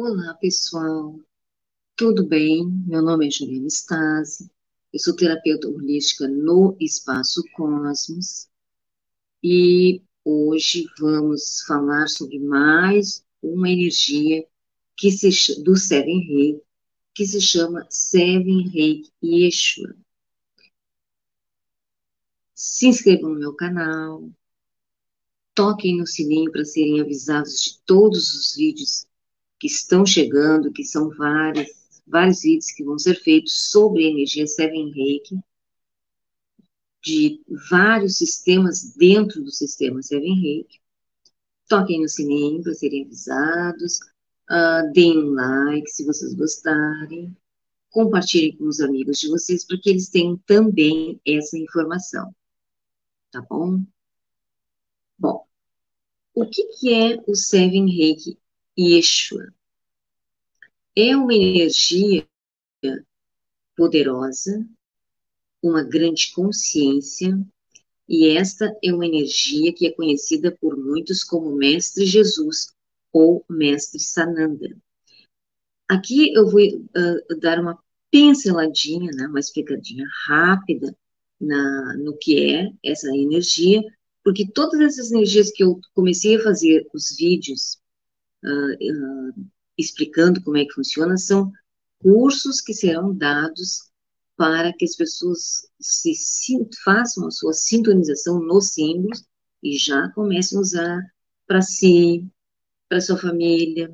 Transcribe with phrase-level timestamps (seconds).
[0.00, 1.18] Olá, pessoal.
[1.96, 2.64] Tudo bem?
[2.86, 4.48] Meu nome é Juliana Stasi.
[4.92, 8.48] Eu sou terapeuta holística no Espaço Cosmos.
[9.42, 14.46] E hoje vamos falar sobre mais uma energia
[14.96, 16.62] que se, do Seven Rei,
[17.12, 19.96] que se chama Seven Rei Yeshua.
[22.54, 24.30] Se inscrevam no meu canal,
[25.52, 29.07] toquem no sininho para serem avisados de todos os vídeos
[29.58, 31.68] que estão chegando, que são vários,
[32.06, 35.38] vários vídeos que vão ser feitos sobre a energia Seven Reiki,
[37.02, 40.80] de vários sistemas dentro do sistema Seven Reiki.
[41.68, 43.98] Toquem no sininho para serem avisados,
[44.50, 47.36] uh, deem um like se vocês gostarem,
[47.90, 52.34] compartilhem com os amigos de vocês para que eles tenham também essa informação.
[53.30, 53.82] Tá bom?
[55.18, 55.44] Bom,
[56.34, 58.38] o que, que é o Seven Reiki
[58.78, 59.52] Yeshua.
[60.94, 62.26] É uma energia
[63.76, 64.64] poderosa,
[65.62, 67.38] uma grande consciência,
[68.08, 72.72] e esta é uma energia que é conhecida por muitos como Mestre Jesus
[73.12, 74.76] ou Mestre Sananda.
[75.88, 77.78] Aqui eu vou uh, dar uma
[78.10, 80.96] pinceladinha, né, uma explicadinha rápida
[81.40, 83.82] na, no que é essa energia,
[84.22, 87.78] porque todas essas energias que eu comecei a fazer os vídeos
[88.44, 91.52] uh, explicando como é que funciona, são
[92.00, 93.88] cursos que serão dados
[94.36, 96.14] para que as pessoas se
[96.84, 99.24] façam a sua sintonização nos símbolos
[99.62, 101.02] e já comecem a usar
[101.46, 102.24] para si,
[102.88, 103.90] para sua família,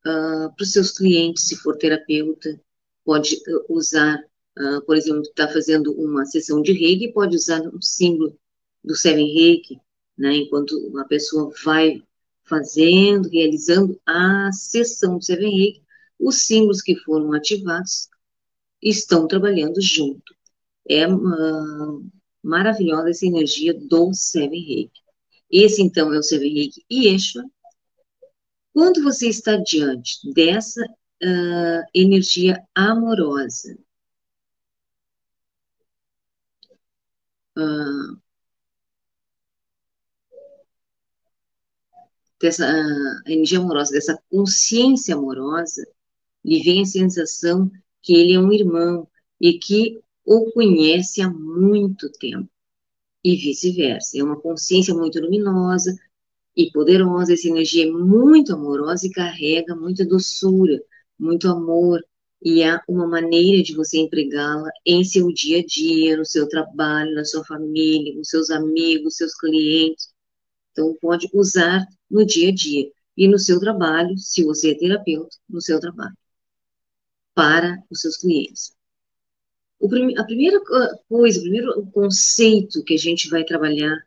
[0.00, 2.60] uh, para os seus clientes, se for terapeuta,
[3.04, 4.18] pode usar,
[4.58, 8.36] uh, por exemplo, está fazendo uma sessão de reiki, pode usar um símbolo
[8.82, 9.78] do Seven Reiki,
[10.18, 12.02] né, enquanto a pessoa vai
[12.44, 15.82] fazendo, realizando a sessão do Seven Reiki,
[16.18, 18.08] os símbolos que foram ativados
[18.82, 20.34] estão trabalhando junto.
[20.88, 22.06] É uh,
[22.42, 25.00] maravilhosa essa energia do Seven Reiki.
[25.50, 27.44] Esse, então, é o Seven Reiki Yeshua.
[28.72, 33.78] Quando você está diante dessa uh, energia amorosa,
[37.56, 38.23] uh,
[42.44, 42.66] dessa
[43.26, 45.82] energia amorosa, dessa consciência amorosa,
[46.44, 47.70] lhe vem a sensação
[48.02, 49.08] que ele é um irmão
[49.40, 52.46] e que o conhece há muito tempo.
[53.24, 54.18] E vice-versa.
[54.18, 55.96] É uma consciência muito luminosa
[56.54, 60.78] e poderosa, essa energia é muito amorosa e carrega muita doçura,
[61.18, 62.04] muito amor,
[62.42, 67.14] e há uma maneira de você empregá-la em seu dia a dia, no seu trabalho,
[67.14, 70.12] na sua família, com seus amigos, seus clientes.
[70.72, 75.36] Então, pode usar no dia a dia e no seu trabalho, se você é terapeuta,
[75.48, 76.16] no seu trabalho,
[77.34, 78.72] para os seus clientes.
[79.88, 80.60] Prim a primeira
[81.08, 84.06] coisa, o primeiro conceito que a gente vai trabalhar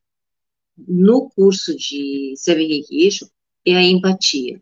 [0.77, 3.09] no curso de Seven Reiki
[3.65, 4.61] é a empatia.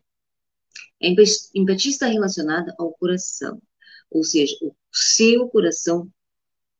[1.02, 1.08] A
[1.54, 3.62] empatia está relacionada ao coração,
[4.10, 6.12] ou seja, o seu coração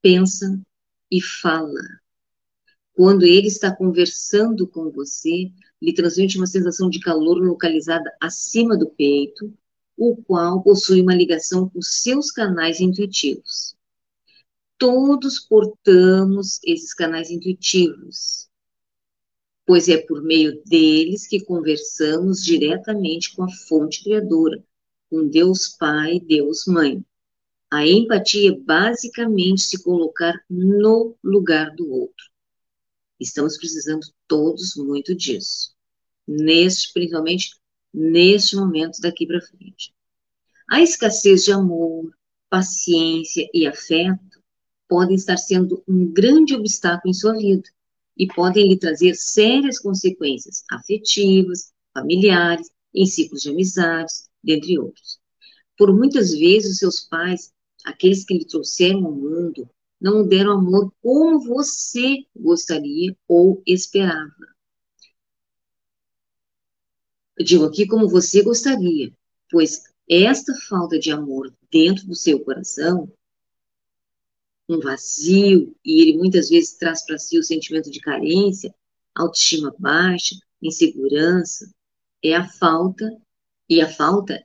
[0.02, 0.60] pensa
[1.12, 1.82] e fala.
[2.96, 5.52] Quando ele está conversando com você,
[5.82, 9.54] lhe transmite uma sensação de calor localizada acima do peito,
[9.98, 13.76] o qual possui uma ligação com seus canais intuitivos.
[14.78, 18.50] Todos portamos esses canais intuitivos,
[19.66, 24.64] pois é por meio deles que conversamos diretamente com a fonte criadora,
[25.10, 27.04] com Deus Pai, Deus Mãe.
[27.70, 32.35] A empatia é basicamente se colocar no lugar do outro.
[33.20, 35.76] Estamos precisando todos muito disso
[36.28, 37.56] neste, principalmente
[37.94, 39.94] neste momento daqui para frente.
[40.70, 42.12] A escassez de amor,
[42.50, 44.44] paciência e afeto
[44.88, 47.70] podem estar sendo um grande obstáculo em sua vida
[48.18, 55.20] e podem lhe trazer sérias consequências afetivas, familiares, em ciclos de amizades, dentre outros.
[55.78, 57.52] Por muitas vezes, os seus pais,
[57.84, 59.70] aqueles que lhe trouxeram ao mundo,
[60.00, 64.56] não deram amor como você gostaria ou esperava.
[67.38, 69.12] Eu digo aqui como você gostaria,
[69.50, 73.12] pois esta falta de amor dentro do seu coração,
[74.70, 78.74] um vazio, e ele muitas vezes traz para si o sentimento de carência,
[79.14, 81.70] autoestima baixa, insegurança,
[82.24, 83.06] é a falta,
[83.70, 84.44] e a falta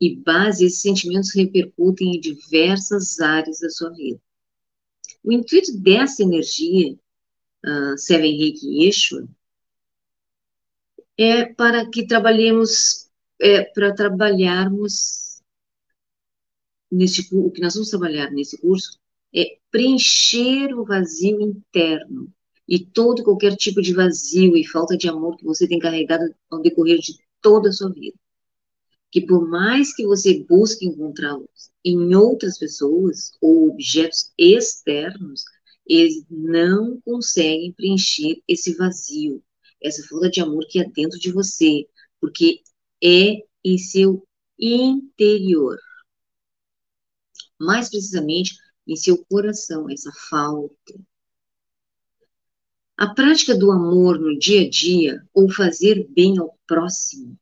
[0.00, 4.20] e base, esses sentimentos repercutem em diversas áreas da sua vida.
[5.24, 6.94] O intuito dessa energia,
[7.64, 9.26] uh, Seven Reiki Yeshua,
[11.16, 13.10] é para que trabalhemos
[13.40, 15.42] é, para trabalharmos
[16.90, 18.98] nesse o que nós vamos trabalhar nesse curso
[19.34, 22.32] é preencher o vazio interno
[22.68, 26.60] e todo qualquer tipo de vazio e falta de amor que você tem carregado ao
[26.60, 28.16] decorrer de toda a sua vida.
[29.14, 35.44] Que por mais que você busque encontrá-los em outras pessoas ou objetos externos,
[35.86, 39.40] eles não conseguem preencher esse vazio,
[39.80, 41.86] essa falta de amor que é dentro de você,
[42.20, 42.60] porque
[43.00, 44.26] é em seu
[44.58, 45.78] interior.
[47.56, 51.00] Mais precisamente, em seu coração, essa falta.
[52.96, 57.38] A prática do amor no dia a dia, ou fazer bem ao próximo,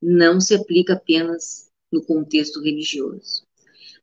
[0.00, 3.46] não se aplica apenas no contexto religioso,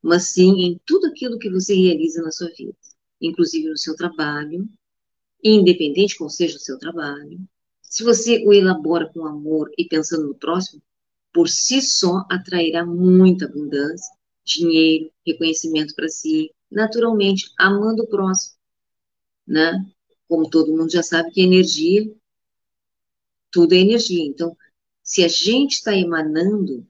[0.01, 2.75] mas sim em tudo aquilo que você realiza na sua vida,
[3.21, 4.67] inclusive no seu trabalho,
[5.43, 7.39] independente qual seja o seu trabalho.
[7.81, 10.81] Se você o elabora com amor e pensando no próximo,
[11.31, 14.13] por si só atrairá muita abundância,
[14.43, 18.55] dinheiro, reconhecimento para si, naturalmente, amando o próximo,
[19.47, 19.85] né?
[20.27, 22.09] Como todo mundo já sabe que energia,
[23.51, 24.25] tudo é energia.
[24.25, 24.55] Então,
[25.05, 26.85] se a gente está emanando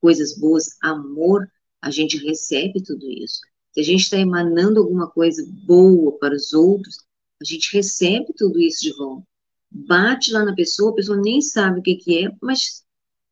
[0.00, 1.46] coisas boas, amor,
[1.82, 3.40] a gente recebe tudo isso.
[3.72, 6.96] Se a gente está emanando alguma coisa boa para os outros,
[7.40, 9.26] a gente recebe tudo isso de volta.
[9.70, 12.82] Bate lá na pessoa, a pessoa nem sabe o que, que é, mas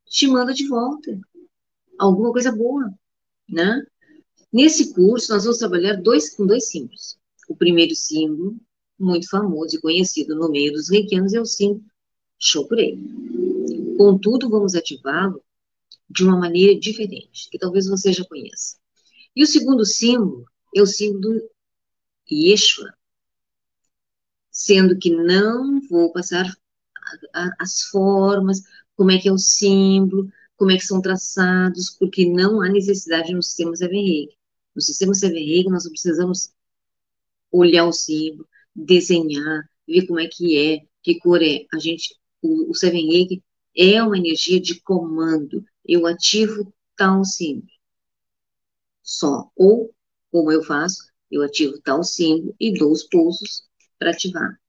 [0.04, 1.18] te manda de volta.
[1.98, 2.92] Alguma coisa boa,
[3.48, 3.82] né?
[4.52, 7.18] Nesse curso, nós vamos trabalhar dois, com dois símbolos.
[7.48, 8.56] O primeiro símbolo,
[8.98, 11.84] muito famoso e conhecido no meio dos reikianos, é o símbolo
[12.38, 12.98] Shokurei.
[13.96, 15.42] Contudo, vamos ativá-lo
[16.08, 18.76] de uma maneira diferente, que talvez você já conheça.
[19.34, 21.40] E o segundo símbolo é o símbolo
[22.30, 22.92] Yeshua,
[24.50, 26.46] sendo que não vou passar
[27.58, 28.62] as formas,
[28.96, 33.34] como é que é o símbolo, como é que são traçados, porque não há necessidade
[33.34, 34.36] no sistema Seven Reiki.
[34.74, 36.50] No sistema Seven Reiki, nós precisamos
[37.52, 41.66] olhar o símbolo, desenhar, ver como é que é, que cor é.
[41.72, 43.42] A gente, o, o Seven Reiki
[43.76, 45.64] é uma energia de comando.
[45.84, 47.70] Eu ativo tal símbolo.
[49.02, 49.50] Só.
[49.54, 49.94] Ou,
[50.30, 53.64] como eu faço, eu ativo tal símbolo e dou os pulsos
[53.98, 54.60] para ativar.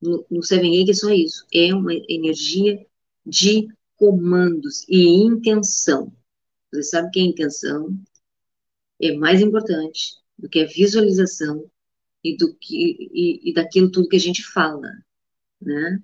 [0.00, 1.46] No, no Seven Reiki é só isso.
[1.52, 2.86] É uma energia
[3.26, 6.12] de comandos e intenção.
[6.72, 8.00] Você sabe que a intenção
[9.00, 11.70] é mais importante do que a visualização
[12.24, 14.88] e do que e, e daquilo tudo que a gente fala,
[15.60, 16.02] né?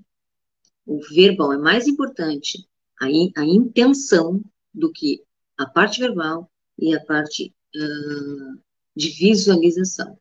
[0.86, 2.66] O verbal é mais importante
[3.00, 4.42] a, in, a intenção
[4.72, 5.22] do que
[5.58, 8.60] a parte verbal e a parte uh,
[8.94, 10.18] de visualização.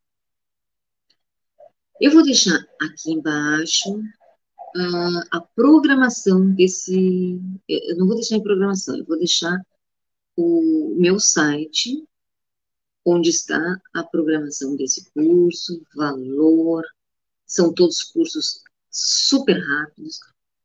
[2.02, 7.40] Eu vou deixar aqui embaixo uh, a programação desse.
[7.68, 9.66] Eu não vou deixar em programação, eu vou deixar
[10.36, 12.06] o meu site,
[13.06, 16.84] onde está a programação desse curso, valor,
[17.46, 20.20] são todos cursos super rápidos,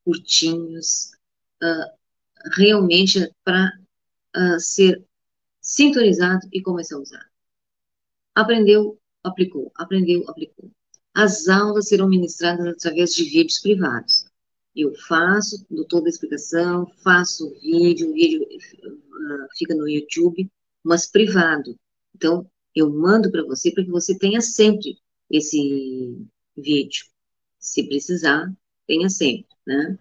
[0.04, 1.12] curtinhos,
[1.62, 3.70] uh, realmente para
[4.36, 5.04] uh, ser
[5.60, 7.30] sintonizado e começar a usar.
[8.34, 10.70] Aprendeu, aplicou, aprendeu, aplicou.
[11.14, 14.24] As aulas serão ministradas através de vídeos privados.
[14.74, 20.50] Eu faço, dou toda a explicação, faço o vídeo, o vídeo uh, fica no YouTube,
[20.82, 21.76] mas privado.
[22.14, 24.98] Então, eu mando para você para que você tenha sempre
[25.28, 26.16] esse
[26.56, 27.04] vídeo.
[27.58, 28.52] Se precisar,
[28.86, 29.98] tenha sempre, né?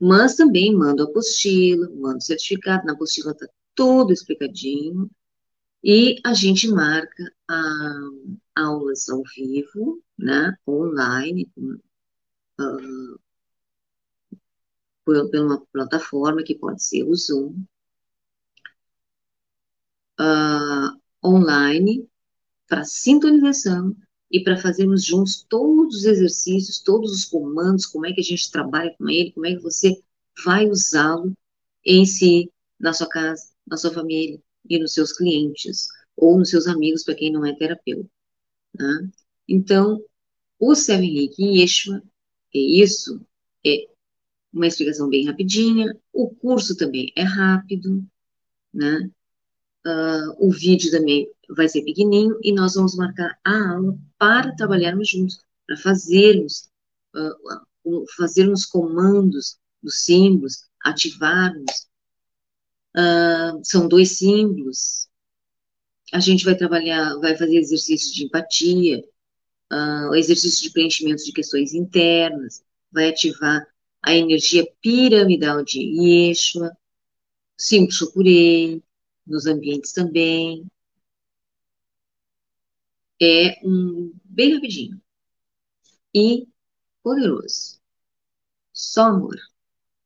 [0.00, 5.10] Mas também mando apostila, mando certificado, na apostila está tudo explicadinho,
[5.84, 7.92] e a gente marca a,
[8.56, 11.50] aulas ao vivo, né, online,
[12.58, 13.20] uh,
[15.04, 17.64] por, por uma plataforma que pode ser o Zoom,
[20.20, 22.08] uh, online,
[22.66, 23.94] para sintonização
[24.32, 28.50] e para fazermos juntos todos os exercícios, todos os comandos, como é que a gente
[28.50, 30.02] trabalha com ele, como é que você
[30.42, 31.36] vai usá-lo
[31.84, 36.66] em si, na sua casa, na sua família, e nos seus clientes, ou nos seus
[36.66, 38.08] amigos, para quem não é terapeuta.
[38.78, 39.10] Né?
[39.46, 40.02] Então,
[40.58, 42.02] o Seven Reiki em Yeshua
[42.54, 43.20] é isso,
[43.66, 43.86] é
[44.50, 48.02] uma explicação bem rapidinha, o curso também é rápido,
[48.72, 49.10] né?
[49.84, 55.08] Uh, o vídeo também vai ser pequenininho e nós vamos marcar a aula para trabalharmos
[55.08, 56.68] juntos, para fazermos,
[57.14, 61.86] uh, fazermos comandos dos símbolos, ativarmos
[62.94, 65.08] Uh, são dois símbolos.
[66.12, 69.02] A gente vai trabalhar, vai fazer exercícios de empatia,
[69.72, 73.66] uh, exercício de preenchimento de questões internas, vai ativar
[74.02, 76.76] a energia piramidal de Yeshua,
[77.56, 78.82] Cinco Chokurei,
[79.26, 80.66] nos ambientes também.
[83.24, 85.00] É um bem rapidinho
[86.12, 86.48] e
[87.04, 87.80] poderoso.
[88.72, 89.36] Só amor,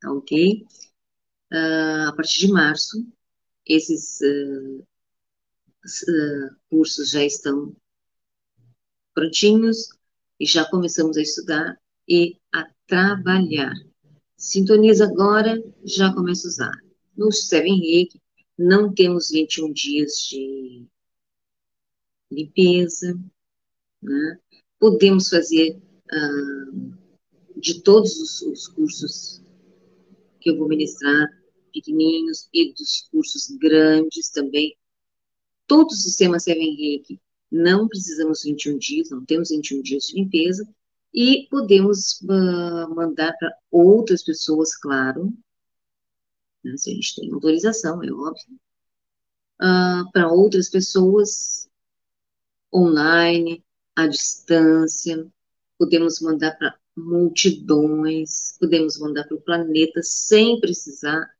[0.02, 0.66] tá ok?
[1.50, 3.06] Uh, a partir de março,
[3.64, 7.75] esses uh, uh, cursos já estão
[9.14, 9.88] prontinhos
[10.38, 13.73] e já começamos a estudar e a trabalhar.
[14.37, 16.82] Sintoniza agora, já começa a usar.
[17.16, 18.20] No Seven Reiki,
[18.58, 20.87] não temos 21 dias de
[22.30, 23.18] limpeza,
[24.02, 24.38] né?
[24.78, 26.97] Podemos fazer uh,
[27.56, 29.42] de todos os, os, cursos
[30.40, 31.28] que eu vou ministrar,
[31.73, 34.76] pequenininhos, e dos cursos grandes também.
[35.66, 40.68] Todo o sistema Seven Reiki, não precisamos 21 dias, não temos 21 dias de limpeza,
[41.14, 45.33] e podemos uh, mandar para outras pessoas, claro,
[46.62, 48.61] né, se a gente tem autorização, é óbvio,
[49.62, 51.65] uh, para outras pessoas
[52.73, 55.26] online, à distância,
[55.78, 61.30] podemos mandar para multidões, podemos mandar para o planeta sem precisar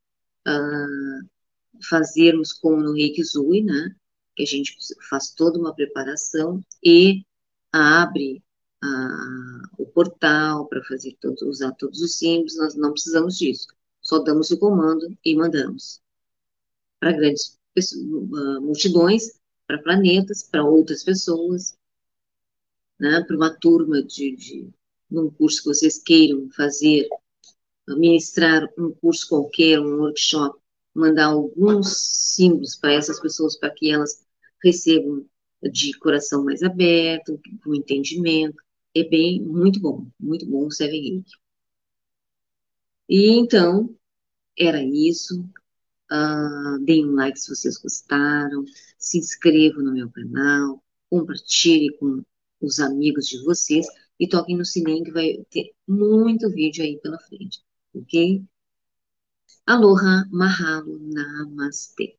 [0.47, 1.27] uh,
[1.89, 3.95] fazermos como no Reiki Zui, né?
[4.35, 4.77] Que a gente
[5.09, 7.25] faz toda uma preparação e
[7.71, 8.43] abre
[8.83, 13.67] uh, o portal para fazer todo, usar todos os símbolos, nós não precisamos disso.
[14.01, 16.01] Só damos o comando e mandamos
[16.99, 19.36] para grandes uh, multidões,
[19.67, 21.77] para planetas, para outras pessoas,
[22.99, 24.69] né, para uma turma de, de
[25.11, 27.07] num curso que vocês queiram fazer,
[27.87, 30.59] ministrar um curso qualquer, um workshop,
[30.93, 31.95] mandar alguns
[32.35, 34.25] símbolos para essas pessoas para que elas
[34.63, 35.25] recebam
[35.63, 38.61] de coração mais aberto, com entendimento.
[38.95, 41.31] É bem, muito bom, muito bom o Seven Reiki.
[43.09, 43.95] E então,
[44.57, 45.39] era isso.
[46.11, 48.65] Uh, deem um like se vocês gostaram,
[48.97, 52.23] se inscrevam no meu canal, compartilhe com
[52.61, 53.85] os amigos de vocês
[54.19, 57.61] e toquem no sininho que vai ter muito vídeo aí pela frente,
[57.93, 58.43] ok?
[59.65, 62.17] Aloha, mahalo, namastê.